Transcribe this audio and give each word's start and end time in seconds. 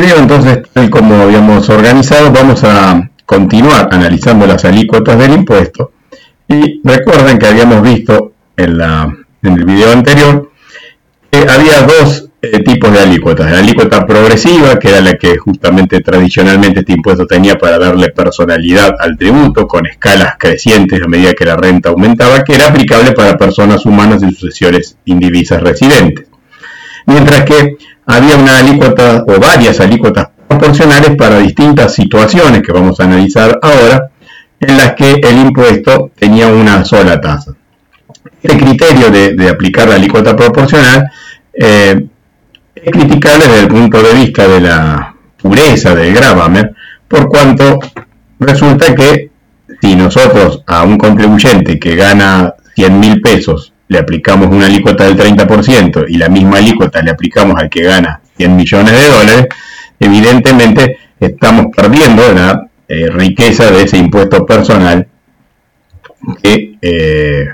video, 0.00 0.18
entonces, 0.18 0.58
tal 0.72 0.90
como 0.90 1.14
habíamos 1.14 1.68
organizado, 1.68 2.32
vamos 2.32 2.64
a 2.64 3.10
continuar 3.24 3.88
analizando 3.92 4.44
las 4.44 4.64
alícuotas 4.64 5.16
del 5.18 5.34
impuesto. 5.34 5.92
Y 6.48 6.80
recuerden 6.82 7.38
que 7.38 7.46
habíamos 7.46 7.80
visto 7.80 8.32
en, 8.56 8.78
la, 8.78 9.16
en 9.42 9.52
el 9.52 9.64
video 9.64 9.92
anterior 9.92 10.50
que 11.30 11.38
había 11.48 11.82
dos 11.82 12.28
eh, 12.42 12.60
tipos 12.64 12.92
de 12.92 13.00
alícuotas. 13.00 13.52
La 13.52 13.60
alícuota 13.60 14.04
progresiva, 14.04 14.80
que 14.80 14.88
era 14.88 15.00
la 15.00 15.14
que 15.14 15.36
justamente 15.36 16.00
tradicionalmente 16.00 16.80
este 16.80 16.92
impuesto 16.92 17.24
tenía 17.24 17.56
para 17.56 17.78
darle 17.78 18.08
personalidad 18.08 18.96
al 18.98 19.16
tributo, 19.16 19.68
con 19.68 19.86
escalas 19.86 20.34
crecientes 20.40 21.00
a 21.02 21.06
medida 21.06 21.34
que 21.34 21.44
la 21.44 21.56
renta 21.56 21.90
aumentaba, 21.90 22.42
que 22.42 22.56
era 22.56 22.66
aplicable 22.66 23.12
para 23.12 23.38
personas 23.38 23.86
humanas 23.86 24.24
y 24.24 24.32
sucesiones 24.32 24.96
indivisas 25.04 25.62
residentes. 25.62 26.33
Mientras 27.06 27.44
que 27.44 27.76
había 28.06 28.36
una 28.36 28.58
alícuota 28.58 29.24
o 29.26 29.38
varias 29.38 29.80
alícuotas 29.80 30.28
proporcionales 30.48 31.16
para 31.16 31.38
distintas 31.38 31.94
situaciones 31.94 32.62
que 32.62 32.72
vamos 32.72 33.00
a 33.00 33.04
analizar 33.04 33.58
ahora, 33.62 34.10
en 34.60 34.76
las 34.76 34.94
que 34.94 35.20
el 35.22 35.38
impuesto 35.38 36.10
tenía 36.18 36.48
una 36.48 36.84
sola 36.84 37.20
tasa. 37.20 37.52
Este 38.42 38.58
criterio 38.58 39.10
de, 39.10 39.48
aplicar 39.48 39.88
la 39.88 39.96
alícuota 39.96 40.36
proporcional 40.36 41.10
eh, 41.52 42.06
es 42.74 42.92
criticable 42.92 43.46
desde 43.46 43.60
el 43.60 43.68
punto 43.68 44.02
de 44.02 44.14
vista 44.14 44.46
de 44.48 44.60
la 44.60 45.14
pureza 45.36 45.94
del 45.94 46.14
gravamen, 46.14 46.74
por 47.08 47.28
cuanto 47.28 47.78
resulta 48.38 48.94
que 48.94 49.30
si 49.80 49.94
nosotros 49.94 50.62
a 50.66 50.82
un 50.82 50.98
contribuyente 50.98 51.78
que 51.78 51.96
gana 51.96 52.54
100 52.74 53.00
mil 53.00 53.20
pesos 53.20 53.73
le 53.88 53.98
aplicamos 53.98 54.48
una 54.48 54.66
alícuota 54.66 55.04
del 55.04 55.16
30% 55.16 56.06
y 56.08 56.16
la 56.16 56.28
misma 56.28 56.58
alícuota 56.58 57.02
le 57.02 57.10
aplicamos 57.10 57.56
al 57.60 57.68
que 57.68 57.82
gana 57.82 58.20
100 58.36 58.56
millones 58.56 58.92
de 58.92 59.08
dólares, 59.08 59.46
evidentemente 60.00 60.98
estamos 61.20 61.66
perdiendo 61.74 62.32
la 62.32 62.68
eh, 62.88 63.08
riqueza 63.10 63.70
de 63.70 63.82
ese 63.82 63.96
impuesto 63.96 64.44
personal 64.44 65.06
que 66.42 66.76
eh, 66.80 67.46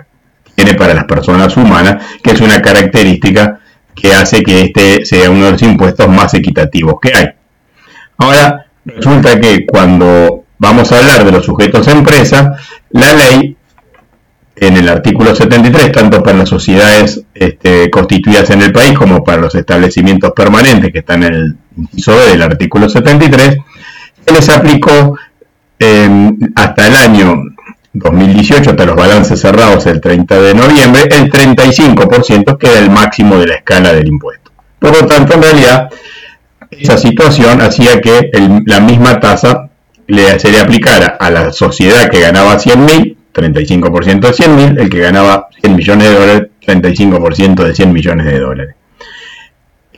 tiene 0.55 0.75
para 0.75 0.95
las 0.95 1.05
personas 1.05 1.57
humanas, 1.57 2.05
que 2.23 2.33
es 2.33 2.41
una 2.41 2.61
característica 2.61 3.61
que 3.95 4.13
hace 4.13 4.43
que 4.43 4.63
este 4.63 5.05
sea 5.05 5.31
uno 5.31 5.47
de 5.47 5.53
los 5.53 5.63
impuestos 5.63 6.09
más 6.09 6.35
equitativos 6.35 6.95
que 7.01 7.13
hay. 7.15 7.29
Ahora, 8.19 8.67
resulta 8.85 9.41
que 9.41 9.67
cuando 9.67 10.45
vamos 10.59 10.93
a 10.93 10.99
hablar 10.99 11.25
de 11.25 11.33
los 11.33 11.45
sujetos 11.45 11.89
a 11.89 11.93
empresa, 11.93 12.57
la 12.91 13.13
ley 13.15 13.57
en 14.61 14.77
el 14.77 14.89
artículo 14.91 15.35
73, 15.35 15.91
tanto 15.91 16.23
para 16.23 16.37
las 16.37 16.51
sociedades 16.51 17.23
este, 17.33 17.91
constituidas 17.91 18.51
en 18.51 18.61
el 18.61 18.73
país 18.73 18.93
como 18.93 19.25
para 19.25 19.41
los 19.41 19.55
establecimientos 19.55 20.33
permanentes 20.37 20.93
que 20.93 20.99
están 20.99 21.23
en 21.23 21.35
el 21.35 21.57
inciso 21.79 22.15
B 22.15 22.29
del 22.29 22.43
artículo 22.43 22.87
73, 22.87 23.57
se 24.27 24.35
les 24.35 24.49
aplicó 24.51 25.19
em, 25.79 26.39
hasta 26.55 26.89
el 26.89 26.95
año 26.95 27.43
2018, 27.95 28.71
hasta 28.71 28.85
los 28.85 28.97
balances 28.97 29.41
cerrados 29.41 29.87
el 29.87 29.99
30 29.99 30.43
de 30.43 30.55
noviembre, 30.55 31.09
el 31.11 31.31
35% 31.31 32.59
que 32.59 32.67
era 32.67 32.81
el 32.81 32.91
máximo 32.91 33.39
de 33.39 33.47
la 33.47 33.55
escala 33.55 33.95
del 33.95 34.09
impuesto. 34.09 34.53
Por 34.79 34.93
lo 34.93 35.07
tanto, 35.07 35.35
en 35.35 35.43
realidad, 35.43 35.89
esa 36.71 36.99
situación 36.99 37.63
hacía 37.63 38.03
que 38.03 38.31
la 38.67 38.81
misma 38.81 39.21
tasa 39.21 39.71
le, 40.07 40.39
se 40.39 40.53
le 40.53 40.61
aplicara 40.61 41.17
a 41.19 41.31
la 41.31 41.51
sociedad 41.51 42.11
que 42.11 42.21
ganaba 42.21 42.59
100.000 42.59 43.10
35% 43.33 44.21
de 44.21 44.33
100 44.33 44.57
mil, 44.57 44.79
el 44.79 44.91
que 44.91 44.99
ganaba 45.01 45.49
100 45.61 45.77
millones 45.77 46.09
de 46.09 46.15
dólares, 46.15 46.49
35% 46.67 47.65
de 47.65 47.75
100 47.75 47.93
millones 47.93 48.27
de 48.27 48.39
dólares. 48.39 48.75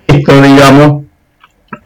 Esto, 0.06 0.42
digamos, 0.42 1.04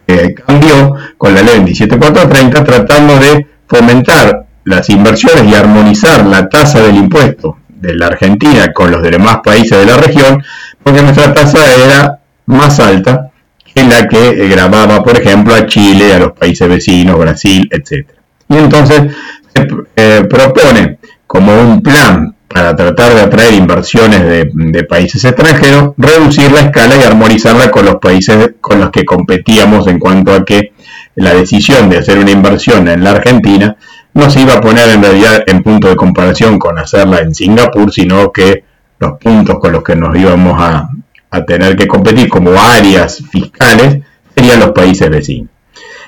eh, 0.08 0.34
cambió 0.34 0.94
con 1.19 1.34
la 1.34 1.42
ley 1.42 1.61
27430 1.61 2.64
tratando 2.64 3.19
de 3.19 3.47
fomentar 3.66 4.47
las 4.65 4.88
inversiones 4.91 5.44
y 5.44 5.54
armonizar 5.54 6.25
la 6.26 6.48
tasa 6.48 6.81
del 6.81 6.97
impuesto 6.97 7.59
de 7.69 7.94
la 7.94 8.06
Argentina 8.06 8.72
con 8.72 8.91
los 8.91 9.03
demás 9.03 9.38
países 9.44 9.78
de 9.78 9.87
la 9.87 9.97
región, 9.97 10.43
porque 10.82 11.03
nuestra 11.03 11.32
tasa 11.32 11.59
era 11.75 12.20
más 12.47 12.81
alta 12.81 13.31
que 13.75 13.84
la 13.84 14.09
que 14.09 14.49
grababa, 14.49 15.03
por 15.03 15.16
ejemplo, 15.16 15.54
a 15.54 15.66
Chile, 15.66 16.15
a 16.15 16.19
los 16.19 16.32
países 16.32 16.69
vecinos, 16.69 17.19
Brasil, 17.19 17.69
etc. 17.70 18.09
Y 18.49 18.56
entonces 18.56 19.12
se 19.54 19.66
eh, 19.97 20.26
propone 20.28 20.99
como 21.36 21.52
un 21.52 21.82
plan 21.82 22.34
para 22.48 22.74
tratar 22.74 23.14
de 23.14 23.20
atraer 23.20 23.52
inversiones 23.52 24.22
de, 24.24 24.84
países 24.84 25.22
extranjeros, 25.22 25.92
reducir 25.98 26.50
la 26.50 26.60
escala 26.60 26.97
y 26.97 27.02
armonizarla 27.02 27.70
con 27.70 27.84
los 27.84 27.97
países 27.97 28.54
con 28.58 28.80
los 28.80 28.91
que 28.91 29.04
competíamos 29.04 29.86
en 29.86 29.98
cuanto 29.98 30.32
a 30.32 30.46
que 30.46 30.72
la 31.14 31.34
decisión 31.34 31.91
de 31.91 31.98
hacer 31.98 32.19
una 32.19 32.30
inversión 32.30 32.88
en 32.88 33.04
la 33.04 33.10
Argentina 33.10 33.76
no 34.14 34.30
se 34.30 34.41
iba 34.41 34.54
a 34.54 34.60
poner 34.62 34.88
en 34.88 35.02
realidad 35.02 35.44
en 35.46 35.62
punto 35.62 35.88
de 35.88 35.96
comparación 35.96 36.58
con 36.58 36.78
hacerla 36.78 37.19
en 37.19 37.34
Singapur, 37.34 37.92
sino 37.92 38.32
que 38.32 38.64
los 38.98 39.19
puntos 39.19 39.58
con 39.58 39.72
los 39.72 39.84
que 39.84 39.94
nos 39.94 40.16
íbamos 40.16 40.58
a, 40.58 40.88
a 41.30 41.44
tener 41.44 41.76
que 41.76 41.86
competir 41.86 42.30
como 42.30 42.52
áreas 42.58 43.22
fiscales 43.30 43.98
serían 44.34 44.60
los 44.60 44.70
países 44.70 45.10
vecinos. 45.10 45.50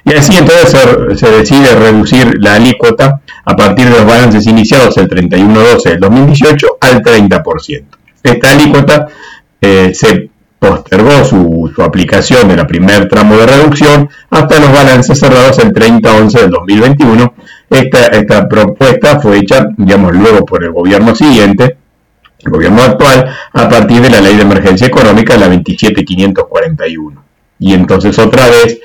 Y 0.09 0.15
así 0.15 0.37
entonces 0.37 0.75
se, 1.21 1.31
decide 1.31 1.75
reducir 1.75 2.39
la 2.39 2.55
alícuota 2.55 3.21
a 3.45 3.55
partir 3.55 3.87
de 3.87 3.99
los 3.99 4.07
balances 4.07 4.47
iniciados 4.47 4.97
el 4.97 5.09
31-12 5.09 5.83
del 5.83 6.01
2018 6.01 6.67
al 6.81 7.03
30%. 7.03 7.85
Esta 8.23 8.51
alícuota 8.51 9.09
eh, 9.61 9.93
se 9.95 10.31
postergó 10.59 11.25
su, 11.25 11.73
aplicación 11.83 12.49
de 12.49 12.57
la 12.57 12.67
primer 12.67 13.09
tramo 13.09 13.37
de 13.37 13.47
reducción 13.47 14.09
hasta 14.31 14.59
los 14.59 14.73
balances 14.73 15.19
cerrados 15.19 15.59
el 15.59 15.73
30-11 15.73 16.41
del 16.41 16.51
2021. 16.51 17.35
Esta, 17.69 18.07
esta 18.07 18.49
propuesta 18.49 19.21
fue 19.21 19.39
hecha, 19.39 19.69
digamos, 19.77 20.17
luego 20.17 20.47
por 20.47 20.65
el 20.65 20.73
gobierno 20.73 21.15
siguiente, 21.15 21.77
el 22.39 22.51
gobierno 22.51 22.83
actual, 22.83 23.29
a 23.53 23.69
partir 23.69 24.01
de 24.01 24.11
la 24.11 24.21
ley 24.23 24.37
de 24.37 24.43
emergencia 24.43 24.87
económica, 24.87 25.37
la 25.37 25.49
27541. 25.49 27.25
Y 27.61 27.75
entonces 27.75 28.19
otra 28.19 28.47
vez 28.49 28.81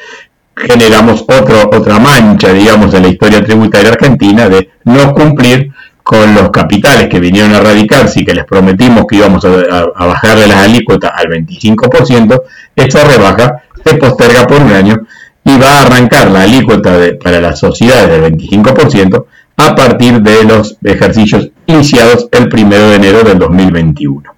generamos 0.56 1.24
otro, 1.28 1.70
otra 1.72 2.00
mancha, 2.00 2.54
digamos, 2.54 2.94
en 2.94 3.04
la 3.04 3.08
historia 3.10 3.44
tributaria 3.44 3.92
argentina 3.92 4.50
de 4.50 4.70
no 4.86 5.14
cumplir 5.14 5.72
con 6.04 6.36
los 6.36 6.50
capitales 6.50 7.08
que 7.08 7.20
vinieron 7.20 7.54
a 7.56 7.62
radicarse 7.62 8.20
y 8.20 8.26
que 8.26 8.34
les 8.34 8.46
prometimos 8.46 9.06
que 9.08 9.16
íbamos 9.18 9.44
a, 9.46 9.86
a 9.96 10.06
bajarle 10.06 10.48
las 10.48 10.58
alícuotas 10.58 11.12
al 11.16 11.28
25%, 11.28 12.42
esa 12.76 13.04
rebaja 13.06 13.64
se 13.84 13.96
posterga 13.96 14.46
por 14.46 14.62
un 14.62 14.72
año 14.72 15.08
y 15.46 15.58
va 15.58 15.80
a 15.80 15.82
arrancar 15.84 16.30
la 16.30 16.44
alícuota 16.44 16.98
para 17.22 17.42
las 17.42 17.60
sociedades 17.60 18.22
del 18.22 18.34
25% 18.34 19.26
a 19.58 19.76
partir 19.76 20.22
de 20.22 20.44
los 20.44 20.78
ejercicios 20.84 21.50
iniciados 21.68 22.28
el 22.32 22.50
1 22.52 22.70
de 22.70 22.96
enero 22.96 23.24
del 23.24 23.40
2021. 23.40 24.34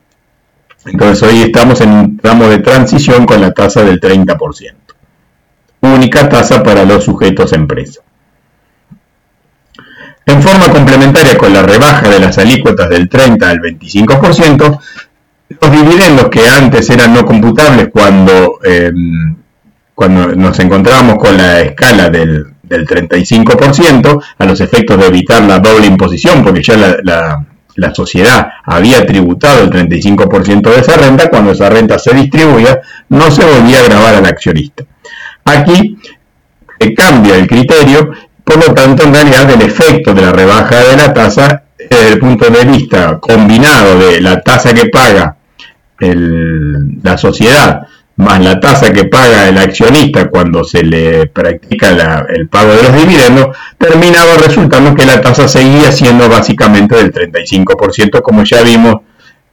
Entonces 0.85 1.27
hoy 1.27 1.41
estamos 1.41 1.81
en 1.81 1.89
un 1.89 2.17
tramo 2.17 2.47
de 2.47 2.59
transición 2.59 3.25
con 3.25 3.41
la 3.41 3.51
tasa 3.51 3.83
del 3.83 3.99
30% 3.99 4.84
única 5.94 6.28
tasa 6.29 6.63
para 6.63 6.85
los 6.85 7.03
sujetos 7.03 7.53
empresa. 7.53 8.01
En 10.25 10.41
forma 10.41 10.69
complementaria 10.69 11.38
con 11.38 11.53
la 11.53 11.62
rebaja 11.62 12.09
de 12.09 12.19
las 12.19 12.38
alícuotas 12.38 12.90
del 12.90 13.07
30 13.07 13.50
al 13.50 13.59
25%, 13.59 14.79
los 15.62 15.72
dividendos 15.72 16.29
que 16.29 16.47
antes 16.47 16.90
eran 16.90 17.13
no 17.13 17.25
computables 17.25 17.90
cuando, 17.91 18.59
em, 18.63 19.35
cuando 19.94 20.35
nos 20.35 20.59
encontrábamos 20.59 21.18
con 21.19 21.38
la 21.38 21.62
escala 21.62 22.09
del, 22.09 22.53
35%, 22.68 24.19
a 24.40 24.45
los 24.45 24.59
efectos 24.59 24.97
de 24.97 25.06
evitar 25.06 25.44
la 25.44 25.59
doble 25.59 25.85
imposición, 25.85 26.44
porque 26.44 26.63
ya 26.63 26.75
la, 27.03 27.45
la 27.75 27.94
sociedad 27.94 28.47
había 28.63 29.06
tributado 29.06 29.63
el 29.63 29.69
35% 29.69 30.69
de 30.69 30.79
esa 30.79 30.97
renta, 30.97 31.29
cuando 31.29 31.51
esa 31.51 31.69
renta 31.69 32.00
se 32.00 32.13
distribuía, 32.13 32.81
no 33.09 33.30
se 33.30 33.45
volvía 33.45 33.80
a 33.80 33.83
grabar 33.83 34.15
al 34.15 34.25
accionista. 34.25 34.83
Aquí 35.45 35.97
cambia 36.95 37.36
el 37.36 37.47
criterio, 37.47 38.12
por 38.44 38.57
lo 38.57 38.74
tanto, 38.74 39.03
en 39.03 39.13
realidad 39.13 39.50
el 39.50 39.62
efecto 39.62 40.13
de 40.13 40.21
la 40.21 40.31
rebaja 40.31 40.83
de 40.83 40.97
la 40.97 41.13
tasa, 41.13 41.63
desde 41.77 42.13
el 42.13 42.19
punto 42.19 42.50
de 42.50 42.65
vista 42.65 43.19
combinado 43.19 44.00
de 44.00 44.21
la 44.21 44.42
tasa 44.42 44.74
que 44.74 44.88
paga 44.89 45.38
la 46.00 47.18
sociedad 47.18 47.88
más 48.18 48.42
la 48.42 48.59
tasa 48.59 48.94
que 48.94 49.06
paga 49.06 49.50
el 49.50 49.57
accionista 49.57 50.30
cuando 50.30 50.63
se 50.63 50.83
le 50.83 51.27
practica 51.27 52.25
el 52.30 52.47
pago 52.47 52.74
de 52.74 52.83
los 52.83 52.95
dividendos, 52.95 53.57
terminaba 53.77 54.36
resultando 54.38 54.95
que 54.95 55.06
la 55.06 55.21
tasa 55.21 55.47
seguía 55.47 55.92
siendo 55.92 56.30
básicamente 56.30 56.95
del 56.95 57.12
35%, 57.12 58.21
como 58.21 58.44
ya 58.44 58.62
vimos 58.62 59.01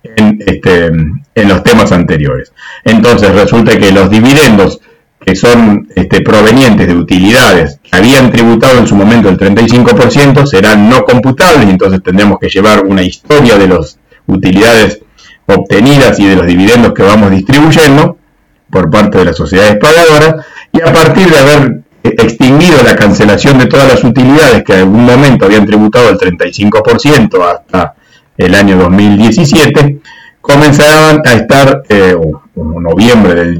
este, 0.02 0.86
en 0.86 1.48
los 1.48 1.62
temas 1.64 1.90
anteriores. 1.90 2.52
Entonces 2.84 3.34
resulta 3.34 3.76
que 3.78 3.90
los 3.90 4.08
dividendos 4.10 4.80
que 5.24 5.36
son 5.36 5.88
este, 5.94 6.20
provenientes 6.20 6.86
de 6.86 6.94
utilidades 6.94 7.78
que 7.82 7.96
habían 7.96 8.30
tributado 8.30 8.78
en 8.78 8.86
su 8.86 8.96
momento 8.96 9.28
el 9.28 9.38
35%, 9.38 10.46
serán 10.46 10.88
no 10.88 11.04
computables, 11.04 11.66
y 11.66 11.70
entonces 11.70 12.02
tendremos 12.02 12.38
que 12.38 12.48
llevar 12.48 12.84
una 12.84 13.02
historia 13.02 13.56
de 13.56 13.68
las 13.68 13.98
utilidades 14.26 15.00
obtenidas 15.46 16.18
y 16.18 16.26
de 16.26 16.36
los 16.36 16.46
dividendos 16.46 16.92
que 16.92 17.02
vamos 17.02 17.30
distribuyendo 17.30 18.16
por 18.70 18.90
parte 18.90 19.18
de 19.18 19.26
las 19.26 19.36
sociedades 19.36 19.76
pagadoras, 19.78 20.46
y 20.72 20.80
a 20.80 20.92
partir 20.92 21.28
de 21.28 21.38
haber 21.38 21.82
extinguido 22.02 22.82
la 22.84 22.96
cancelación 22.96 23.58
de 23.58 23.66
todas 23.66 23.88
las 23.88 24.02
utilidades 24.02 24.64
que 24.64 24.72
en 24.72 24.80
algún 24.80 25.04
momento 25.04 25.46
habían 25.46 25.66
tributado 25.66 26.10
el 26.10 26.18
35% 26.18 27.40
hasta 27.44 27.94
el 28.36 28.54
año 28.54 28.76
2017, 28.76 30.00
comenzaban 30.40 31.22
a 31.24 31.32
estar, 31.34 31.82
eh, 31.88 32.16
noviembre 32.54 33.34
del, 33.34 33.58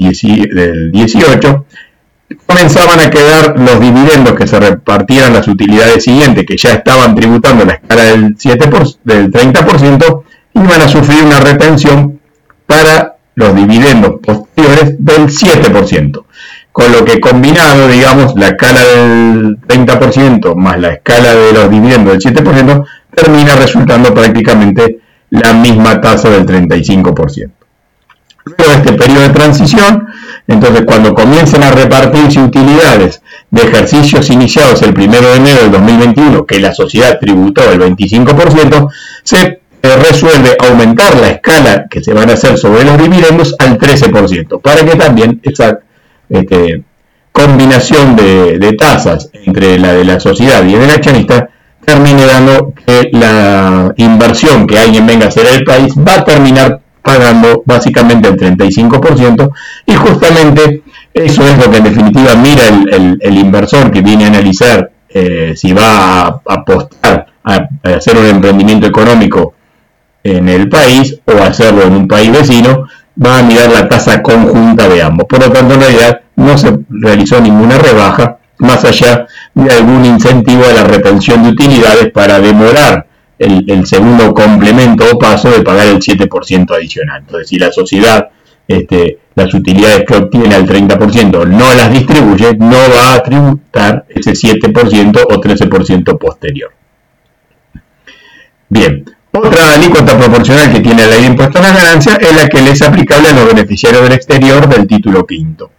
18, 0.92 1.66
comenzaban 2.46 3.00
a 3.00 3.10
quedar 3.10 3.58
los 3.58 3.80
dividendos 3.80 4.34
que 4.34 4.46
se 4.46 4.58
repartieran 4.58 5.32
las 5.32 5.48
utilidades 5.48 6.04
siguientes, 6.04 6.44
que 6.46 6.56
ya 6.56 6.72
estaban 6.72 7.14
tributando 7.14 7.64
la 7.64 7.74
escala 7.74 8.04
del, 8.04 8.34
7 8.38 8.70
del 9.04 9.30
30%, 9.30 10.22
iban 10.54 10.80
a 10.80 10.88
sufrir 10.88 11.24
una 11.24 11.40
retención 11.40 12.20
para 12.66 13.16
los 13.34 13.54
dividendos 13.54 14.20
posteriores 14.22 14.96
del 14.98 15.28
7% 15.28 16.24
con 16.72 16.90
lo 16.90 17.04
que 17.04 17.20
combinado, 17.20 17.86
digamos, 17.86 18.34
la 18.34 18.48
escala 18.48 18.80
del 18.82 19.60
30% 19.60 20.56
más 20.56 20.80
la 20.80 20.94
escala 20.94 21.34
de 21.34 21.52
los 21.52 21.70
dividendos 21.70 22.18
del 22.18 22.34
7%, 22.34 22.86
termina 23.14 23.54
resultando 23.54 24.14
prácticamente 24.14 25.00
la 25.30 25.52
misma 25.52 26.00
tasa 26.00 26.30
del 26.30 26.46
35%. 26.46 27.50
Luego 28.44 28.72
de 28.72 28.78
este 28.78 28.92
periodo 28.94 29.20
de 29.20 29.28
transición, 29.30 30.08
entonces 30.48 30.82
cuando 30.84 31.14
comiencen 31.14 31.62
a 31.62 31.70
repartirse 31.70 32.40
utilidades 32.40 33.22
de 33.50 33.62
ejercicios 33.62 34.28
iniciados 34.30 34.82
el 34.82 34.90
1 34.90 35.20
de 35.20 35.36
enero 35.36 35.62
del 35.62 35.70
2021, 35.70 36.44
que 36.44 36.58
la 36.58 36.74
sociedad 36.74 37.18
tributó 37.20 37.70
el 37.70 37.80
25%, 37.80 38.90
se 39.22 39.60
resuelve 39.82 40.56
aumentar 40.58 41.16
la 41.16 41.30
escala 41.30 41.86
que 41.88 42.02
se 42.02 42.12
van 42.12 42.30
a 42.30 42.34
hacer 42.34 42.58
sobre 42.58 42.84
los 42.84 42.98
dividendos 42.98 43.54
al 43.58 43.78
13%, 43.78 44.60
para 44.60 44.84
que 44.84 44.96
también 44.96 45.40
esa 45.42 45.80
este, 46.28 46.82
combinación 47.32 48.16
de, 48.16 48.76
tasas 48.78 49.30
entre 49.32 49.78
la 49.78 49.92
de 49.92 50.04
la 50.04 50.20
sociedad 50.20 50.64
y 50.64 50.74
el 50.74 50.90
accionista 50.90 51.48
termine 51.84 52.26
dando 52.26 52.72
que 52.74 53.10
la 53.12 53.92
inversión 53.96 54.66
que 54.66 54.78
alguien 54.78 55.06
venga 55.06 55.26
a 55.26 55.28
hacer 55.28 55.46
el 55.46 55.64
país 55.64 55.94
va 55.96 56.16
a 56.16 56.24
terminar 56.24 56.80
pagando 57.02 57.62
básicamente 57.66 58.28
el 58.28 58.36
35% 58.36 59.50
y 59.86 59.94
justamente 59.94 60.82
eso 61.12 61.46
es 61.46 61.58
lo 61.58 61.70
que 61.70 61.78
en 61.78 61.84
definitiva 61.84 62.34
mira 62.36 62.62
el, 62.68 63.38
inversor 63.38 63.90
que 63.90 64.00
viene 64.00 64.24
a 64.24 64.28
analizar 64.28 64.90
eh, 65.08 65.52
si 65.56 65.72
va 65.72 66.22
a 66.22 66.40
apostar 66.48 67.26
a, 67.44 67.68
hacer 67.82 68.16
un 68.16 68.26
emprendimiento 68.26 68.86
económico 68.86 69.54
en 70.24 70.48
el 70.48 70.68
país 70.68 71.18
o 71.24 71.32
hacerlo 71.42 71.82
en 71.82 71.94
un 71.94 72.08
país 72.08 72.30
vecino, 72.30 72.86
va 73.22 73.38
a 73.38 73.42
mirar 73.42 73.70
la 73.70 73.88
tasa 73.88 74.22
conjunta 74.22 74.88
de 74.88 75.02
ambos. 75.02 75.26
Por 75.26 75.40
lo 75.40 75.50
tanto, 75.50 75.74
en 75.74 75.80
realidad 75.80 76.20
no 76.36 76.56
se 76.56 76.78
realizó 76.88 77.40
ninguna 77.40 77.78
rebaja, 77.78 78.38
más 78.58 78.84
allá 78.84 79.26
de 79.54 79.72
algún 79.72 80.04
incentivo 80.04 80.64
a 80.64 80.72
la 80.72 80.84
retención 80.84 81.42
de 81.42 81.50
utilidades 81.50 82.12
para 82.12 82.38
demorar 82.38 83.06
el, 83.42 83.86
segundo 83.86 84.32
complemento 84.32 85.04
o 85.12 85.18
paso 85.18 85.50
de 85.50 85.62
pagar 85.62 85.88
el 85.88 85.98
7% 85.98 86.74
adicional. 86.74 87.20
Entonces, 87.20 87.48
si 87.48 87.58
la 87.58 87.72
sociedad 87.72 88.30
este, 88.68 89.18
las 89.34 89.52
utilidades 89.54 90.04
que 90.06 90.14
obtiene 90.14 90.54
al 90.54 90.66
30% 90.66 91.46
no 91.48 91.74
las 91.74 91.92
distribuye, 91.92 92.54
no 92.56 92.76
va 92.76 93.14
a 93.14 93.22
tributar 93.22 94.04
ese 94.08 94.32
7% 94.32 95.20
o 95.28 95.40
13% 95.40 96.18
posterior. 96.18 96.72
Bien, 98.68 99.04
otra 99.32 99.74
alícuota 99.74 100.18
proporcional 100.18 100.72
que 100.72 100.80
tiene 100.80 101.06
la 101.06 101.16
ley 101.16 101.34
de 101.34 101.44
a 101.44 101.48
la 101.48 101.72
ganancia 101.72 102.16
es 102.16 102.36
la 102.36 102.48
que 102.48 102.62
le 102.62 102.70
es 102.70 102.82
aplicable 102.82 103.28
a 103.28 103.32
los 103.32 103.46
beneficiarios 103.46 104.02
del 104.02 104.12
exterior 104.12 104.68
del 104.68 104.86
título 104.86 105.26
quinto. 105.26 105.70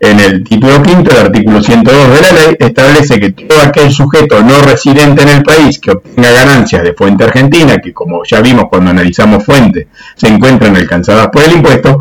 En 0.00 0.20
el 0.20 0.44
título 0.44 0.80
quinto, 0.80 1.10
el 1.10 1.26
artículo 1.26 1.60
102 1.60 2.14
de 2.14 2.20
la 2.20 2.32
ley 2.32 2.56
establece 2.60 3.18
que 3.18 3.32
todo 3.32 3.60
aquel 3.60 3.90
sujeto 3.90 4.40
no 4.42 4.62
residente 4.62 5.22
en 5.22 5.28
el 5.28 5.42
país 5.42 5.80
que 5.80 5.90
obtenga 5.90 6.30
ganancias 6.30 6.84
de 6.84 6.94
fuente 6.94 7.24
argentina, 7.24 7.78
que 7.78 7.92
como 7.92 8.22
ya 8.24 8.40
vimos 8.40 8.66
cuando 8.70 8.92
analizamos 8.92 9.44
fuentes, 9.44 9.88
se 10.14 10.28
encuentran 10.28 10.76
alcanzadas 10.76 11.28
por 11.28 11.42
el 11.42 11.52
impuesto, 11.52 11.98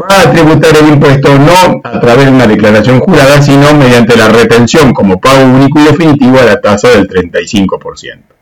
va 0.00 0.22
a 0.22 0.32
tributar 0.32 0.74
el 0.74 0.88
impuesto 0.88 1.38
no 1.38 1.80
a 1.84 2.00
través 2.00 2.26
de 2.26 2.32
una 2.32 2.46
declaración 2.46 3.00
jurada, 3.00 3.42
sino 3.42 3.74
mediante 3.74 4.16
la 4.16 4.28
retención 4.28 4.94
como 4.94 5.20
pago 5.20 5.44
único 5.44 5.80
y 5.80 5.84
definitivo 5.84 6.38
a 6.38 6.44
la 6.44 6.60
tasa 6.62 6.88
del 6.88 7.06
35%. 7.06 8.33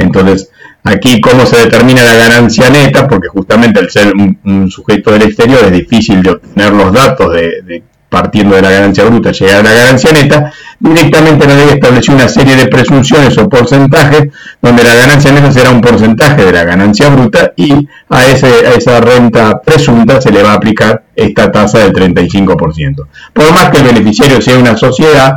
Entonces, 0.00 0.50
aquí 0.84 1.20
cómo 1.20 1.46
se 1.46 1.58
determina 1.58 2.02
la 2.02 2.14
ganancia 2.14 2.70
neta, 2.70 3.06
porque 3.06 3.28
justamente 3.28 3.80
al 3.80 3.90
ser 3.90 4.12
un, 4.14 4.70
sujeto 4.70 5.12
del 5.12 5.22
exterior 5.22 5.60
es 5.64 5.72
difícil 5.72 6.22
de 6.22 6.30
obtener 6.30 6.72
los 6.72 6.92
datos 6.92 7.32
de, 7.34 7.82
partiendo 8.08 8.56
de 8.56 8.62
la 8.62 8.70
ganancia 8.70 9.04
bruta 9.04 9.30
llegar 9.30 9.60
a 9.60 9.62
la 9.62 9.72
ganancia 9.72 10.12
neta, 10.12 10.52
directamente 10.78 11.46
la 11.46 11.54
ley 11.54 11.68
estableció 11.74 12.14
una 12.14 12.28
serie 12.28 12.56
de 12.56 12.66
presunciones 12.66 13.36
o 13.38 13.48
porcentajes 13.48 14.32
donde 14.60 14.82
la 14.82 14.94
ganancia 14.94 15.32
neta 15.32 15.52
será 15.52 15.70
un 15.70 15.80
porcentaje 15.80 16.44
de 16.44 16.52
la 16.52 16.64
ganancia 16.64 17.08
bruta 17.08 17.52
y 17.56 17.72
a, 18.08 18.18
a 18.18 18.26
esa 18.26 19.00
renta 19.00 19.60
presunta 19.60 20.20
se 20.20 20.32
le 20.32 20.42
va 20.42 20.52
a 20.52 20.54
aplicar 20.54 21.04
esta 21.14 21.52
tasa 21.52 21.78
del 21.80 21.92
35%. 21.92 23.06
Por 23.32 23.52
más 23.52 23.70
que 23.70 23.78
el 23.78 23.84
beneficiario 23.84 24.40
sea 24.40 24.58
una 24.58 24.76
sociedad 24.76 25.34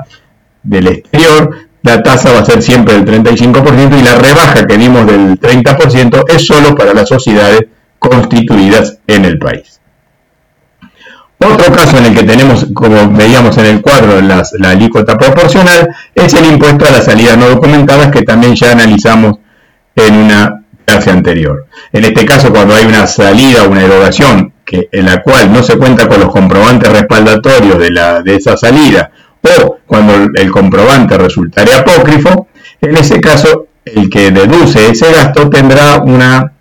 del 0.64 0.88
exterior, 0.88 1.56
la 1.84 2.02
tasa 2.02 2.32
va 2.32 2.40
a 2.40 2.46
ser 2.46 2.62
siempre 2.62 2.94
del 2.94 3.06
35% 3.06 4.00
y 4.00 4.04
la 4.04 4.16
rebaja 4.16 4.66
que 4.66 4.78
dimos 4.78 5.06
del 5.06 5.40
30% 5.40 6.26
es 6.30 6.48
solo 6.48 6.76
para 6.76 6.94
las 6.94 7.10
sociedades 7.10 7.66
constituidas 8.00 9.00
en 9.08 9.26
el 9.26 9.38
país. 9.38 9.80
Otro 11.40 11.74
caso 11.74 11.98
en 11.98 12.06
el 12.06 12.16
que 12.16 12.24
tenemos, 12.24 12.68
como 12.74 13.12
veíamos 13.12 13.58
en 13.58 13.66
el 13.66 13.82
cuadro, 13.82 14.22
la 14.22 14.70
alícuota 14.70 15.18
proporcional 15.18 15.90
es 16.16 16.34
el 16.34 16.46
impuesto 16.46 16.86
a 16.86 16.92
las 16.92 17.06
salidas 17.06 17.38
no 17.38 17.50
documentadas 17.50 18.12
que 18.12 18.22
también 18.22 18.56
ya 18.56 18.72
analizamos 18.72 19.40
en 19.96 20.16
una 20.16 20.64
clase 20.86 21.12
anterior. 21.12 21.68
En 21.92 22.06
este 22.06 22.26
caso, 22.26 22.52
cuando 22.52 22.76
hay 22.76 22.86
una 22.86 23.08
salida 23.08 23.64
o 23.64 23.70
una 23.70 23.84
erogación 23.84 24.54
que, 24.64 24.88
en 24.92 25.06
la 25.06 25.22
cual 25.22 25.52
no 25.52 25.62
se 25.64 25.78
cuenta 25.78 26.08
con 26.08 26.22
los 26.22 26.32
comprobantes 26.32 26.92
respaldatorios 26.92 27.78
de, 27.78 27.92
la, 27.92 28.22
de 28.22 28.36
esa 28.36 28.56
salida 28.56 29.12
o 29.44 29.78
cuando 29.86 30.14
el 30.34 30.52
comprobante 30.52 31.18
resultare 31.18 31.74
apócrifo, 31.74 32.48
en 32.82 32.98
ese 32.98 33.20
caso 33.20 33.68
el 33.86 34.10
que 34.10 34.32
deduce 34.32 34.90
ese 34.90 35.12
gasto 35.12 35.50
tendrá 35.50 36.02
una 36.02 36.54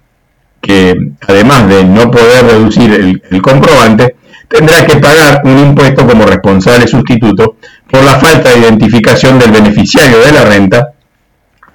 que 0.60 1.12
además 1.26 1.68
de 1.68 1.84
no 1.84 2.10
poder 2.10 2.46
reducir 2.46 3.20
el, 3.28 3.42
comprobante, 3.42 4.16
tendrá 4.48 4.86
que 4.86 4.96
pagar 4.96 5.42
un 5.44 5.58
impuesto 5.58 6.06
como 6.06 6.24
responsable 6.24 6.86
sustituto 6.86 7.56
por 7.90 8.04
la 8.04 8.20
falta 8.20 8.50
de 8.50 8.60
identificación 8.60 9.38
del 9.40 9.50
beneficiario 9.50 10.20
de 10.20 10.32
la 10.32 10.44
renta, 10.44 10.92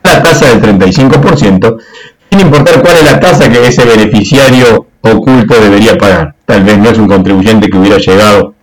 la 0.04 0.24
tasa 0.24 0.56
del 0.56 0.62
35%, 0.62 1.78
sin 2.32 2.40
importar 2.40 2.82
cuál 2.82 2.98
es 2.98 3.12
la 3.12 3.20
tasa 3.20 3.50
que 3.50 3.68
ese 3.68 3.84
beneficiario 3.84 4.88
oculto 5.02 5.60
debería 5.60 5.98
pagar. 5.98 6.36
Tal 6.46 6.64
vez 6.64 6.78
no 6.78 6.90
es 6.90 6.98
un 6.98 7.08
contribuyente 7.08 7.70
que 7.70 7.78
hubiera 7.78 7.98
llegado 7.98 8.56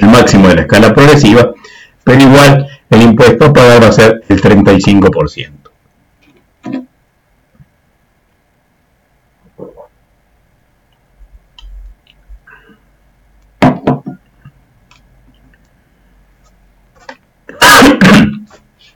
al 0.00 0.10
máximo 0.10 0.48
de 0.48 0.56
la 0.56 0.60
escala 0.62 0.94
progresiva, 0.94 1.52
pero 2.04 2.22
igual 2.22 2.66
el 2.90 3.02
impuesto 3.02 3.46
a 3.46 3.52
pagar 3.52 3.82
va 3.82 3.88
a 3.88 3.92
ser 3.92 4.22
el 4.28 4.40
35%. 4.40 5.52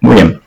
Muy 0.00 0.14
bien. 0.14 0.40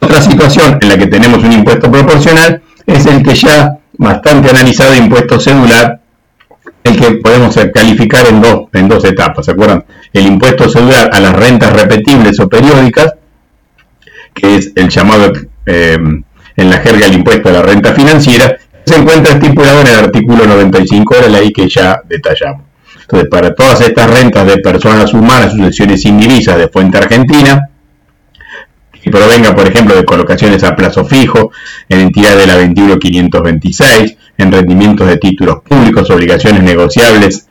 Otra 0.00 0.20
situación 0.20 0.78
en 0.80 0.88
la 0.88 0.98
que 0.98 1.06
tenemos 1.06 1.44
un 1.44 1.52
impuesto 1.52 1.90
proporcional 1.90 2.62
es 2.86 3.06
el 3.06 3.22
que 3.22 3.34
ya 3.34 3.78
bastante 3.98 4.50
analizado 4.50 4.94
impuesto 4.94 5.38
celular 5.38 6.00
el 6.84 6.96
que 6.96 7.10
podemos 7.16 7.56
calificar 7.72 8.26
en 8.26 8.40
dos, 8.40 8.68
en 8.72 8.88
dos 8.88 9.04
etapas, 9.04 9.44
¿se 9.44 9.52
acuerdan? 9.52 9.84
El 10.12 10.26
impuesto 10.26 10.68
celular 10.68 11.10
a 11.12 11.20
las 11.20 11.34
rentas 11.34 11.72
repetibles 11.72 12.40
o 12.40 12.48
periódicas, 12.48 13.14
que 14.34 14.56
es 14.56 14.72
el 14.74 14.88
llamado 14.88 15.32
em, 15.66 16.22
en 16.56 16.70
la 16.70 16.78
jerga 16.78 17.06
el 17.06 17.14
impuesto 17.14 17.48
a 17.48 17.52
la 17.52 17.62
renta 17.62 17.92
financiera, 17.92 18.56
se 18.84 18.96
encuentra 18.96 19.34
estipulado 19.34 19.82
en 19.82 19.86
el 19.88 19.94
artículo 19.96 20.46
95 20.46 21.14
de 21.16 21.20
la 21.22 21.40
ley 21.40 21.52
que 21.52 21.68
ya 21.68 22.00
detallamos. 22.08 22.62
Entonces, 23.02 23.28
para 23.28 23.54
todas 23.54 23.80
estas 23.80 24.10
rentas 24.10 24.46
de 24.46 24.58
personas 24.58 25.12
humanas, 25.12 25.52
sucesiones 25.52 26.04
indivisas 26.04 26.56
de 26.56 26.68
fuente 26.68 26.98
argentina, 26.98 27.68
que 29.02 29.10
provenga, 29.10 29.54
por 29.54 29.66
ejemplo, 29.66 29.94
de 29.94 30.04
colocaciones 30.04 30.62
a 30.64 30.76
plazo 30.76 31.04
fijo, 31.04 31.50
en 31.88 32.00
entidad 32.00 32.36
de 32.36 32.46
la 32.46 32.56
21526, 32.56 34.16
en 34.38 34.52
rendimientos 34.52 35.06
de 35.06 35.16
títulos 35.16 35.62
públicos, 35.62 36.10
obligaciones 36.10 36.62
negociables, 36.62 37.46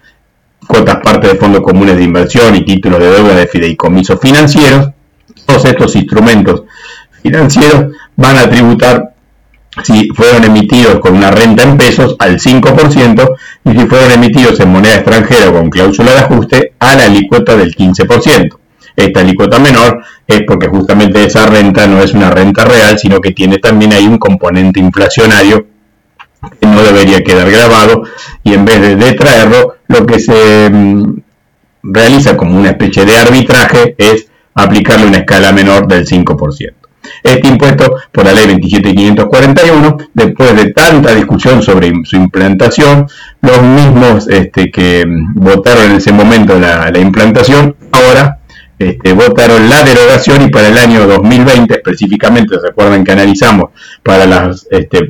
cuotas 0.67 0.97
parte 1.03 1.27
de 1.27 1.35
fondos 1.35 1.61
comunes 1.61 1.97
de 1.97 2.03
inversión 2.03 2.55
y 2.55 2.63
títulos 2.63 2.99
de 2.99 3.11
deuda 3.11 3.35
de 3.35 3.47
fideicomisos 3.47 4.19
financieros. 4.21 4.89
Todos 5.45 5.65
estos 5.65 5.95
instrumentos 5.95 6.63
financieros 7.23 7.93
van 8.15 8.37
a 8.37 8.49
tributar 8.49 9.15
si 9.83 10.09
fueron 10.09 10.43
emitidos 10.43 10.99
con 10.99 11.15
una 11.15 11.31
renta 11.31 11.63
en 11.63 11.77
pesos 11.77 12.15
al 12.19 12.39
5% 12.39 13.35
y 13.65 13.71
si 13.71 13.85
fueron 13.87 14.11
emitidos 14.11 14.59
en 14.59 14.69
moneda 14.69 14.95
extranjera 14.95 15.51
con 15.51 15.69
cláusula 15.69 16.11
de 16.11 16.19
ajuste 16.19 16.73
a 16.79 16.95
la 16.95 17.05
alícuota 17.05 17.55
del 17.55 17.75
15%. 17.75 18.58
Esta 18.95 19.21
alícuota 19.21 19.59
menor 19.59 20.03
es 20.27 20.41
porque 20.47 20.67
justamente 20.67 21.23
esa 21.23 21.45
renta 21.45 21.87
no 21.87 22.01
es 22.01 22.13
una 22.13 22.29
renta 22.29 22.65
real, 22.65 22.97
sino 22.97 23.19
que 23.19 23.31
tiene 23.31 23.57
también 23.57 23.93
ahí 23.93 24.05
un 24.05 24.17
componente 24.17 24.79
inflacionario 24.79 25.67
que 26.59 26.67
no 26.67 26.81
debería 26.81 27.23
quedar 27.23 27.49
grabado 27.51 28.03
y 28.43 28.53
en 28.53 28.65
vez 28.65 28.81
de 28.81 28.95
detraerlo, 28.95 29.75
lo 29.87 30.05
que 30.05 30.19
se 30.19 30.69
mm, 30.69 31.19
realiza 31.83 32.37
como 32.37 32.57
una 32.57 32.69
especie 32.69 33.05
de 33.05 33.17
arbitraje 33.17 33.95
es 33.97 34.27
aplicarle 34.55 35.07
una 35.07 35.19
escala 35.19 35.51
menor 35.51 35.87
del 35.87 36.05
5%. 36.05 36.73
Este 37.23 37.47
impuesto, 37.47 37.95
por 38.11 38.25
la 38.25 38.33
ley 38.33 38.45
27541, 38.45 39.97
después 40.13 40.55
de 40.55 40.73
tanta 40.73 41.13
discusión 41.13 41.61
sobre 41.61 41.91
su 42.03 42.15
implantación, 42.15 43.07
los 43.41 43.61
mismos 43.61 44.27
este, 44.27 44.71
que 44.71 45.05
mm, 45.05 45.33
votaron 45.35 45.91
en 45.91 45.97
ese 45.97 46.11
momento 46.11 46.59
la, 46.59 46.91
implantación, 46.99 47.75
ahora 47.91 48.38
este, 48.79 49.11
votaron 49.11 49.69
la 49.69 49.83
derogación 49.83 50.41
y 50.43 50.47
para 50.47 50.69
el 50.69 50.77
año 50.77 51.05
2020 51.05 51.73
específicamente, 51.73 52.55
recuerdan 52.57 53.03
que 53.03 53.11
analizamos 53.11 53.71
para 54.01 54.25
las 54.25 54.65
este, 54.71 55.09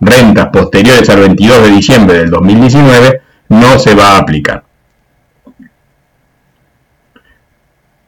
rentas 0.00 0.46
posteriores 0.46 1.08
al 1.10 1.20
22 1.20 1.62
de 1.64 1.70
diciembre 1.70 2.18
del 2.18 2.30
2019, 2.30 3.20
no 3.50 3.78
se 3.78 3.94
va 3.94 4.12
a 4.12 4.18
aplicar. 4.18 4.64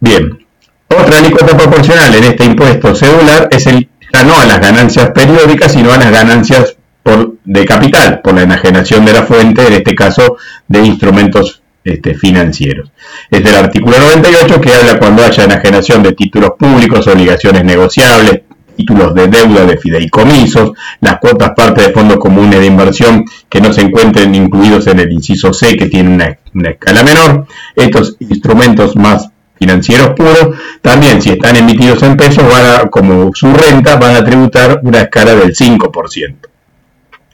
Bien, 0.00 0.47
otra 0.88 1.19
alícuota 1.19 1.59
proporcional 1.59 2.14
en 2.14 2.25
este 2.25 2.45
impuesto 2.45 2.95
cedular 2.95 3.49
es 3.50 3.66
el, 3.66 3.88
no 4.25 4.38
a 4.38 4.47
las 4.47 4.61
ganancias 4.61 5.11
periódicas, 5.11 5.73
sino 5.73 5.92
a 5.92 5.99
las 5.99 6.11
ganancias 6.11 6.76
por, 7.02 7.35
de 7.45 7.64
capital, 7.66 8.21
por 8.23 8.35
la 8.35 8.42
enajenación 8.42 9.04
de 9.04 9.12
la 9.12 9.25
fuente, 9.25 9.66
en 9.66 9.75
este 9.75 9.95
caso 9.95 10.38
de 10.69 10.87
instrumentos 10.87 11.62
este, 11.85 12.15
financieros. 12.15 12.91
Es 13.31 13.43
del 13.43 13.55
artículo 13.55 13.99
98 13.99 14.61
que 14.61 14.73
habla 14.73 14.99
cuando 14.99 15.25
haya 15.25 15.45
enajenación 15.45 16.03
de 16.03 16.12
títulos 16.12 16.53
públicos, 16.59 17.07
obligaciones 17.07 17.65
negociables, 17.65 18.43
títulos 18.77 19.15
de 19.15 19.29
deuda 19.29 19.67
de 19.67 19.77
fideicomisos, 19.77 20.73
las 21.01 21.19
cuotas 21.19 21.53
parte 21.57 21.83
de 21.83 21.93
fondos 21.93 22.19
comunes 22.19 22.61
de 22.61 22.67
inversión 22.67 23.25
que 23.49 23.61
no 23.61 23.73
se 23.73 23.83
encuentren 23.83 24.35
incluidos 24.35 24.87
en 24.87 25.01
el 25.01 25.12
inciso 25.12 25.53
C 25.53 25.77
que 25.77 25.87
tiene 25.87 26.39
una, 26.55 26.71
escala 26.71 27.03
menor, 27.03 27.47
estos 27.77 28.17
instrumentos 28.21 28.97
más 28.97 29.29
financieros 29.57 30.11
puros, 30.17 30.57
también 30.81 31.23
si 31.23 31.31
están 31.31 31.57
emitidos 31.57 32.03
en 32.03 32.17
pesos, 32.17 32.45
van 32.45 32.67
a, 32.67 32.91
como 32.91 33.31
su 33.35 33.53
renta, 33.53 33.97
van 33.97 34.17
a 34.17 34.25
tributar 34.25 34.81
una 34.83 35.03
escala 35.03 35.35
del 35.35 35.55
5%. 35.55 36.52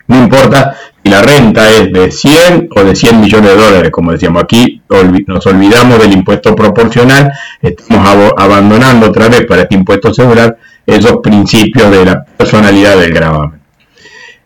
No 0.08 0.16
importa 0.16 0.74
si 1.04 1.10
la 1.10 1.22
renta 1.22 1.70
es 1.70 1.92
de 1.92 2.10
100 2.10 2.70
o 2.74 2.82
de 2.82 2.96
100 2.96 3.20
millones 3.20 3.50
de 3.50 3.56
dólares, 3.56 3.90
como 3.90 4.12
decíamos 4.12 4.42
aquí, 4.42 4.82
nos 5.26 5.46
olvidamos 5.46 6.00
del 6.00 6.12
impuesto 6.12 6.56
proporcional, 6.56 7.30
estamos 7.60 8.32
abandonando 8.36 9.08
otra 9.08 9.28
vez 9.28 9.44
para 9.46 9.62
este 9.62 9.74
impuesto 9.74 10.12
celular 10.12 10.56
esos 10.86 11.18
principios 11.22 11.90
de 11.90 12.04
la 12.06 12.24
personalidad 12.24 12.96
del 12.98 13.12
gravamen. 13.12 13.60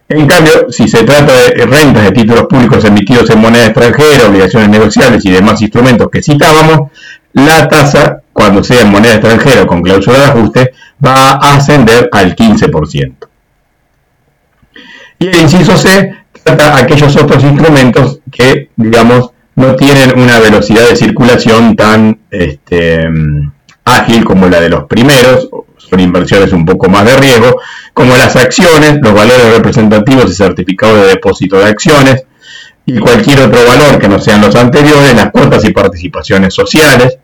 En 0.08 0.26
cambio, 0.26 0.66
si 0.70 0.88
se 0.88 1.04
trata 1.04 1.32
de 1.32 1.64
rentas 1.64 2.04
de 2.04 2.10
títulos 2.10 2.46
públicos 2.46 2.84
emitidos 2.84 3.30
en 3.30 3.40
moneda 3.40 3.66
extranjera, 3.66 4.28
obligaciones 4.28 4.68
negociables 4.68 5.24
y 5.24 5.30
demás 5.30 5.62
instrumentos 5.62 6.08
que 6.12 6.22
citábamos, 6.22 6.90
la 7.32 7.68
tasa, 7.68 8.18
cuando 8.32 8.62
sea 8.62 8.82
en 8.82 8.90
moneda 8.90 9.14
extranjera 9.14 9.64
con 9.64 9.80
cláusula 9.80 10.18
de 10.18 10.24
ajuste, 10.24 10.72
va 11.02 11.30
a 11.32 11.54
ascender 11.54 12.10
al 12.12 12.34
15%. 12.34 13.31
Y 15.18 15.28
el 15.28 15.36
inciso 15.36 15.76
C 15.76 16.14
trata 16.42 16.76
aquellos 16.76 17.14
otros 17.16 17.42
instrumentos 17.44 18.20
que, 18.30 18.70
digamos, 18.76 19.30
no 19.54 19.76
tienen 19.76 20.18
una 20.18 20.38
velocidad 20.38 20.88
de 20.88 20.96
circulación 20.96 21.76
tan 21.76 22.20
este, 22.30 23.08
ágil 23.84 24.24
como 24.24 24.48
la 24.48 24.60
de 24.60 24.68
los 24.68 24.84
primeros, 24.84 25.48
son 25.76 26.00
inversiones 26.00 26.52
un 26.52 26.64
poco 26.64 26.88
más 26.88 27.04
de 27.04 27.16
riesgo, 27.16 27.60
como 27.92 28.16
las 28.16 28.34
acciones, 28.36 28.98
los 29.02 29.12
valores 29.12 29.52
representativos 29.54 30.30
y 30.30 30.34
certificados 30.34 31.02
de 31.02 31.08
depósito 31.08 31.58
de 31.58 31.66
acciones, 31.66 32.24
y 32.86 32.98
cualquier 32.98 33.40
otro 33.40 33.60
valor 33.66 33.98
que 33.98 34.08
no 34.08 34.18
sean 34.18 34.40
los 34.40 34.56
anteriores, 34.56 35.14
las 35.14 35.30
cuotas 35.30 35.64
y 35.64 35.72
participaciones 35.72 36.54
sociales, 36.54 37.18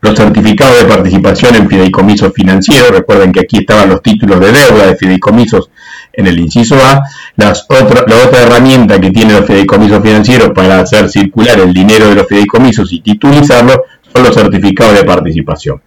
los 0.00 0.16
certificados 0.16 0.80
de 0.80 0.84
participación 0.84 1.54
en 1.54 1.68
fideicomisos 1.68 2.32
financieros, 2.34 2.90
recuerden 2.90 3.32
que 3.32 3.40
aquí 3.40 3.58
estaban 3.58 3.88
los 3.88 4.02
títulos 4.02 4.40
de 4.40 4.52
deuda 4.52 4.86
de 4.86 4.96
fideicomisos 4.96 5.70
en 6.12 6.26
el 6.26 6.38
inciso 6.38 6.76
A, 6.76 7.02
las 7.36 7.66
la 7.68 8.16
otra 8.26 8.42
herramienta 8.42 9.00
que 9.00 9.10
tienen 9.10 9.36
los 9.36 9.46
fideicomisos 9.46 10.02
financieros 10.02 10.50
para 10.54 10.80
hacer 10.80 11.08
circular 11.08 11.58
el 11.60 11.72
dinero 11.72 12.08
de 12.08 12.16
los 12.16 12.26
fideicomisos 12.26 12.92
y 12.92 13.00
titulizarlo 13.00 13.84
son 14.12 14.24
los 14.24 14.34
certificados 14.34 14.94
de 14.94 15.04
participación. 15.04 15.82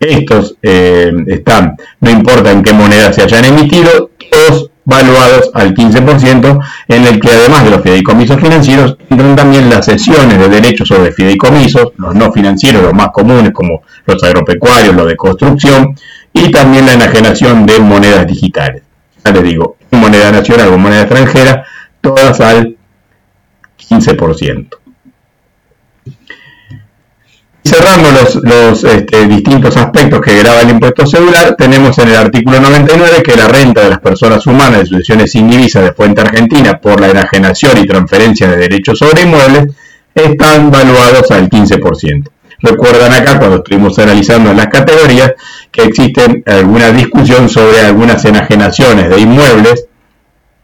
Estos 0.00 0.56
eh, 0.62 1.12
están, 1.26 1.76
no 2.00 2.10
importa 2.10 2.52
en 2.52 2.62
qué 2.62 2.72
moneda 2.72 3.12
se 3.12 3.22
hayan 3.22 3.44
emitido, 3.44 4.10
todos 4.30 4.70
valuados 4.84 5.50
al 5.52 5.74
15%, 5.74 6.64
en 6.88 7.06
el 7.06 7.20
que 7.20 7.28
además 7.28 7.64
de 7.64 7.70
los 7.70 7.82
fideicomisos 7.82 8.40
financieros, 8.40 8.96
entran 9.10 9.36
también 9.36 9.68
las 9.68 9.84
sesiones 9.84 10.38
de 10.38 10.48
derechos 10.48 10.88
sobre 10.88 11.12
fideicomisos, 11.12 11.92
los 11.98 12.14
no 12.14 12.32
financieros, 12.32 12.82
los 12.82 12.94
más 12.94 13.08
comunes 13.08 13.52
como 13.52 13.82
los 14.06 14.22
agropecuarios, 14.22 14.94
los 14.94 15.06
de 15.06 15.16
construcción, 15.16 15.94
y 16.32 16.50
también 16.50 16.86
la 16.86 16.94
enajenación 16.94 17.66
de 17.66 17.80
monedas 17.80 18.26
digitales. 18.26 18.87
Ya 19.24 19.32
les 19.32 19.42
digo, 19.42 19.76
moneda 19.90 20.30
nacional 20.30 20.72
o 20.72 20.78
moneda 20.78 21.02
extranjera, 21.02 21.64
todas 22.00 22.40
al 22.40 22.76
15% 23.78 24.78
cerrando 27.68 28.08
los, 28.42 28.84
este, 28.84 29.26
distintos 29.26 29.76
aspectos 29.76 30.20
que 30.20 30.38
graba 30.38 30.62
el 30.62 30.70
impuesto 30.70 31.06
celular, 31.06 31.54
tenemos 31.56 31.98
en 31.98 32.08
el 32.08 32.16
artículo 32.16 32.60
99 32.60 33.22
que 33.22 33.36
la 33.36 33.46
renta 33.46 33.82
de 33.82 33.90
las 33.90 34.00
personas 34.00 34.46
humanas 34.46 34.80
de 34.80 34.86
sucesiones 34.86 35.32
sin 35.32 35.50
divisa 35.50 35.82
de 35.82 35.92
fuente 35.92 36.22
argentina 36.22 36.80
por 36.80 37.00
la 37.00 37.10
enajenación 37.10 37.78
y 37.78 37.86
transferencia 37.86 38.48
de 38.48 38.56
derechos 38.56 38.98
sobre 38.98 39.22
inmuebles 39.22 39.74
están 40.14 40.70
valuados 40.70 41.30
al 41.30 41.48
15%. 41.48 42.30
Recuerdan 42.60 43.12
acá 43.12 43.38
cuando 43.38 43.58
estuvimos 43.58 43.98
analizando 43.98 44.52
las 44.52 44.66
categorías 44.66 45.34
que 45.70 45.84
existen 45.84 46.42
alguna 46.44 46.90
discusión 46.90 47.48
sobre 47.48 47.80
algunas 47.80 48.24
enajenaciones 48.24 49.08
de 49.08 49.20
inmuebles 49.20 49.86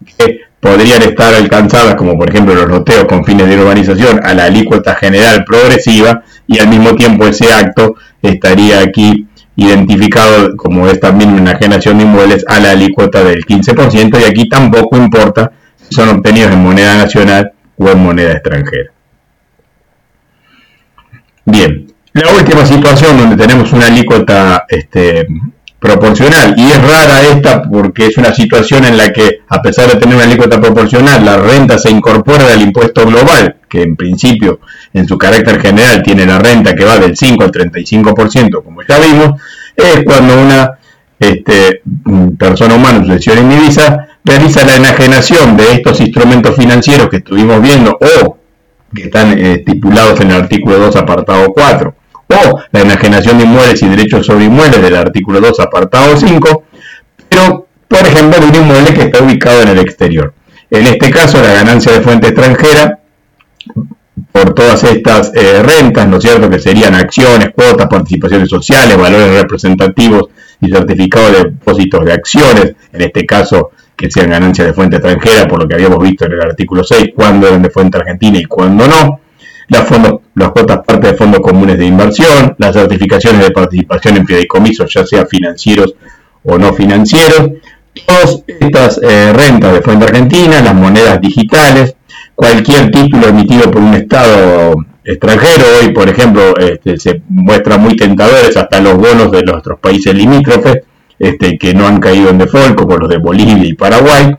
que 0.04 0.40
podrían 0.58 1.02
estar 1.02 1.34
alcanzadas, 1.34 1.94
como 1.94 2.18
por 2.18 2.30
ejemplo 2.30 2.54
los 2.54 2.68
loteos 2.68 3.04
con 3.04 3.24
fines 3.24 3.48
de 3.48 3.60
urbanización, 3.60 4.20
a 4.24 4.34
la 4.34 4.46
alícuota 4.46 4.96
general 4.96 5.44
progresiva 5.44 6.24
y 6.46 6.58
al 6.58 6.68
mismo 6.68 6.96
tiempo 6.96 7.26
ese 7.26 7.52
acto 7.52 7.94
estaría 8.22 8.80
aquí 8.80 9.28
identificado 9.56 10.56
como 10.56 10.88
es 10.88 10.98
también 10.98 11.30
una 11.30 11.50
enajenación 11.50 11.98
de 11.98 12.04
inmuebles 12.04 12.44
a 12.48 12.58
la 12.58 12.72
alícuota 12.72 13.22
del 13.22 13.44
15% 13.44 14.20
y 14.20 14.24
aquí 14.24 14.48
tampoco 14.48 14.96
importa 14.96 15.52
si 15.76 15.94
son 15.94 16.08
obtenidos 16.08 16.52
en 16.52 16.62
moneda 16.62 16.96
nacional 16.96 17.52
o 17.76 17.88
en 17.88 18.02
moneda 18.02 18.32
extranjera. 18.32 18.90
Bien, 21.44 21.83
la 22.14 22.32
última 22.32 22.64
situación 22.64 23.18
donde 23.18 23.36
tenemos 23.36 23.72
una 23.72 23.86
alícuota 23.86 24.64
este, 24.68 25.26
proporcional. 25.80 26.54
Y 26.56 26.62
es 26.70 26.80
rara 26.80 27.22
esta 27.22 27.62
porque 27.62 28.06
es 28.06 28.16
una 28.16 28.32
situación 28.32 28.84
en 28.84 28.96
la 28.96 29.12
que, 29.12 29.40
a 29.48 29.60
pesar 29.60 29.88
de 29.88 29.96
tener 29.96 30.14
una 30.14 30.24
alícuota 30.24 30.60
proporcional, 30.60 31.24
la 31.24 31.36
renta 31.36 31.76
se 31.76 31.90
incorpora 31.90 32.52
al 32.52 32.62
impuesto 32.62 33.04
global, 33.04 33.56
que 33.68 33.82
en 33.82 33.96
principio, 33.96 34.60
en 34.92 35.08
su 35.08 35.18
carácter 35.18 35.60
general, 35.60 36.02
tiene 36.02 36.24
la 36.24 36.38
renta 36.38 36.74
que 36.74 36.84
va 36.84 36.98
del 36.98 37.16
5 37.16 37.42
al 37.44 37.50
35%, 37.50 38.62
como 38.62 38.82
ya 38.82 38.98
vimos, 38.98 39.40
es 39.76 40.04
cuando 40.04 40.40
una 40.40 40.78
este, 41.18 41.82
persona 42.38 42.76
humana 42.76 43.04
sucesión 43.04 43.38
indivisa 43.38 44.06
realiza 44.24 44.64
la 44.64 44.76
enajenación 44.76 45.56
de 45.56 45.72
estos 45.72 46.00
instrumentos 46.00 46.54
financieros 46.54 47.08
que 47.08 47.16
estuvimos 47.16 47.60
viendo 47.60 47.98
o 48.00 48.38
que 48.94 49.02
están 49.02 49.36
eh, 49.36 49.54
estipulados 49.54 50.20
en 50.20 50.30
el 50.30 50.42
artículo 50.42 50.78
2, 50.78 50.96
apartado 50.96 51.52
4 51.52 51.94
o 52.28 52.60
la 52.72 52.80
enajenación 52.80 53.38
de 53.38 53.44
inmuebles 53.44 53.82
y 53.82 53.88
derechos 53.88 54.26
sobre 54.26 54.44
inmuebles 54.44 54.80
del 54.82 54.96
artículo 54.96 55.40
2, 55.40 55.60
apartado 55.60 56.16
5, 56.16 56.64
pero, 57.28 57.66
por 57.88 58.06
ejemplo, 58.06 58.40
de 58.40 58.46
un 58.46 58.54
inmueble 58.54 58.94
que 58.94 59.02
está 59.02 59.22
ubicado 59.22 59.62
en 59.62 59.68
el 59.68 59.78
exterior. 59.78 60.32
En 60.70 60.86
este 60.86 61.10
caso, 61.10 61.40
la 61.42 61.54
ganancia 61.54 61.92
de 61.92 62.00
fuente 62.00 62.28
extranjera 62.28 62.98
por 64.32 64.54
todas 64.54 64.82
estas 64.84 65.32
eh, 65.34 65.62
rentas, 65.62 66.08
¿no 66.08 66.16
es 66.16 66.22
cierto?, 66.22 66.50
que 66.50 66.58
serían 66.58 66.94
acciones, 66.94 67.50
cuotas, 67.54 67.86
participaciones 67.86 68.48
sociales, 68.48 68.96
valores 68.96 69.40
representativos 69.40 70.30
y 70.60 70.70
certificados 70.70 71.32
de 71.32 71.38
depósitos 71.44 72.04
de 72.04 72.12
acciones, 72.12 72.74
en 72.92 73.02
este 73.02 73.24
caso 73.26 73.70
que 73.96 74.10
sean 74.10 74.30
ganancias 74.30 74.66
de 74.66 74.74
fuente 74.74 74.96
extranjera, 74.96 75.46
por 75.46 75.62
lo 75.62 75.68
que 75.68 75.74
habíamos 75.74 75.98
visto 75.98 76.24
en 76.24 76.32
el 76.32 76.42
artículo 76.42 76.82
6, 76.82 77.10
cuándo 77.14 77.46
eran 77.46 77.62
de 77.62 77.70
fuente 77.70 77.98
argentina 77.98 78.38
y 78.38 78.44
cuándo 78.44 78.88
no, 78.88 79.20
las, 79.68 79.88
fondos, 79.88 80.20
las 80.34 80.50
cuotas 80.50 80.80
parte 80.86 81.08
de 81.08 81.14
fondos 81.14 81.40
comunes 81.40 81.78
de 81.78 81.86
inversión, 81.86 82.54
las 82.58 82.74
certificaciones 82.74 83.46
de 83.46 83.50
participación 83.50 84.16
en 84.18 84.26
fideicomisos, 84.26 84.92
ya 84.92 85.06
sea 85.06 85.26
financieros 85.26 85.94
o 86.44 86.58
no 86.58 86.72
financieros, 86.74 87.50
todas 88.06 88.42
estas 88.46 89.00
eh, 89.02 89.32
rentas 89.32 89.72
de 89.72 89.82
fuente 89.82 90.04
argentina, 90.04 90.60
las 90.60 90.74
monedas 90.74 91.20
digitales, 91.20 91.96
cualquier 92.34 92.90
título 92.90 93.28
emitido 93.28 93.70
por 93.70 93.80
un 93.80 93.94
Estado 93.94 94.74
extranjero. 95.04 95.64
Hoy, 95.80 95.92
por 95.92 96.08
ejemplo, 96.08 96.56
este, 96.58 96.98
se 96.98 97.22
muestran 97.28 97.80
muy 97.80 97.96
tentadores 97.96 98.56
hasta 98.56 98.80
los 98.80 98.96
bonos 98.96 99.30
de 99.30 99.42
nuestros 99.42 99.78
países 99.78 100.14
limítrofes, 100.14 100.82
este, 101.18 101.56
que 101.58 101.74
no 101.74 101.86
han 101.86 102.00
caído 102.00 102.30
en 102.30 102.38
default, 102.38 102.74
como 102.74 102.96
los 102.96 103.08
de 103.08 103.18
Bolivia 103.18 103.64
y 103.64 103.74
Paraguay. 103.74 104.36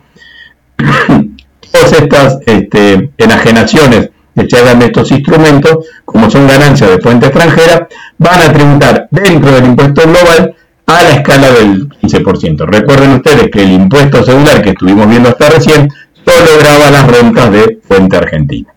Todas 1.72 1.94
estas 1.94 2.39
este, 2.46 3.12
enajenaciones 3.17 4.10
que 4.36 4.86
estos 4.86 5.12
instrumentos, 5.12 5.88
como 6.04 6.30
son 6.30 6.48
ganancias 6.48 6.89
de 6.89 7.00
fuente 7.00 7.27
extranjera, 7.27 7.88
van 8.18 8.42
a 8.42 8.54
tributar 8.54 9.08
dentro 9.10 9.51
del 9.51 9.65
impuesto 9.65 10.01
global 10.01 10.56
a 10.86 11.04
la 11.04 11.10
escala 11.10 11.51
del 11.51 11.89
15%. 11.89 12.65
Recuerden 12.65 13.12
ustedes 13.13 13.50
que 13.50 13.63
el 13.63 13.72
impuesto 13.72 14.24
celular 14.24 14.62
que 14.62 14.72
estuvimos 14.72 15.08
viendo 15.08 15.30
hasta 15.30 15.50
recién 15.50 15.89
solo 16.25 16.60
graba 16.60 16.92
las 16.92 17.08
rentas 17.08 17.51
de 17.51 17.80
fuente 17.88 18.18
argentina. 18.18 18.74